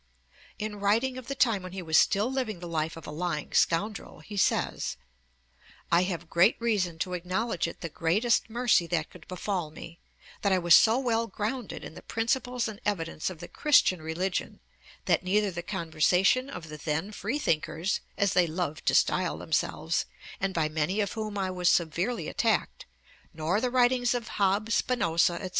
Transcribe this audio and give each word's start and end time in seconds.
In 0.57 0.79
writing 0.79 1.15
of 1.19 1.27
the 1.27 1.35
time 1.35 1.61
when 1.61 1.73
he 1.73 1.83
was 1.83 1.95
still 1.95 2.31
living 2.31 2.59
the 2.59 2.67
life 2.67 2.97
of 2.97 3.05
a 3.05 3.11
lying 3.11 3.53
scoundrel, 3.53 4.21
he 4.21 4.35
says: 4.35 4.97
'I 5.91 6.01
have 6.05 6.27
great 6.27 6.55
reason 6.59 6.97
to 6.97 7.13
acknowledge 7.13 7.67
it 7.67 7.81
the 7.81 7.87
greatest 7.87 8.49
mercy 8.49 8.87
that 8.87 9.11
could 9.11 9.27
befall 9.27 9.69
me, 9.69 9.99
that 10.41 10.51
I 10.51 10.57
was 10.57 10.75
so 10.75 10.97
well 10.97 11.27
grounded 11.27 11.83
in 11.83 11.93
the 11.93 12.01
principles 12.01 12.67
and 12.67 12.81
evidence 12.83 13.29
of 13.29 13.37
the 13.41 13.47
Christian 13.47 14.01
religion, 14.01 14.59
that 15.05 15.21
neither 15.21 15.51
the 15.51 15.61
conversation 15.61 16.49
of 16.49 16.69
the 16.69 16.77
then 16.77 17.11
freethinkers, 17.11 17.99
as 18.17 18.33
they 18.33 18.47
loved 18.47 18.87
to 18.87 18.95
stile 18.95 19.37
themselves, 19.37 20.07
and 20.39 20.51
by 20.51 20.67
many 20.67 20.99
of 20.99 21.11
whom 21.11 21.37
I 21.37 21.51
was 21.51 21.69
severely 21.69 22.27
attacked, 22.27 22.87
nor 23.35 23.61
the 23.61 23.69
writings 23.69 24.15
of 24.15 24.29
Hobbes, 24.29 24.77
Spinosa, 24.81 25.39
&c. 25.43 25.49